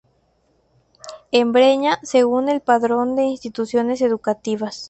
[1.31, 4.79] En Breña, según el Padrón de Instituciones Educativas.